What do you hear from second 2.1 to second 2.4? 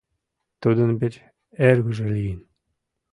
лийын.